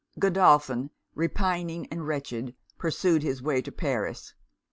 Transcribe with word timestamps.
Godolphin, 0.17 0.89
repining 1.13 1.85
and 1.91 2.07
wretched, 2.07 2.55
pursued 2.79 3.21
his 3.21 3.43
way 3.43 3.61
to 3.61 3.71
Paris. 3.71 4.33